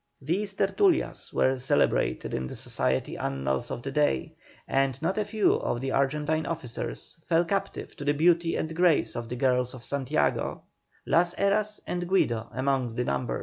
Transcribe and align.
These 0.19 0.55
"tertulias" 0.55 1.31
were 1.31 1.59
celebrated 1.59 2.33
in 2.33 2.47
the 2.47 2.55
society 2.55 3.17
annals 3.19 3.69
of 3.69 3.83
the 3.83 3.91
day; 3.91 4.33
and 4.67 4.99
not 4.99 5.19
a 5.19 5.25
few 5.25 5.53
of 5.53 5.79
the 5.79 5.91
Argentine 5.91 6.47
officers 6.47 7.17
fell 7.27 7.45
captive 7.45 7.95
to 7.97 8.03
the 8.05 8.15
beauty 8.15 8.55
and 8.55 8.75
grace 8.75 9.15
of 9.15 9.29
the 9.29 9.35
girls 9.35 9.75
of 9.75 9.85
Santiago, 9.85 10.63
Las 11.05 11.35
Heras 11.35 11.81
and 11.85 12.07
Guido 12.07 12.49
among 12.51 12.95
the 12.95 13.03
number. 13.03 13.39